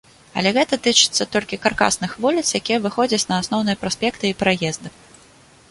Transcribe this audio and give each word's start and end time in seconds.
Але 0.41 0.51
гэта 0.57 0.77
тычыцца 0.87 1.27
толькі 1.35 1.59
каркасных 1.65 2.15
вуліц, 2.23 2.47
якія 2.61 2.77
выходзяць 2.87 3.23
на 3.33 3.41
асноўныя 3.45 3.81
праспекты 3.83 4.25
і 4.33 4.37
праезды. 4.43 4.87